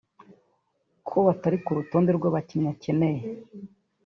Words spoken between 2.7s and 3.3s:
akeneye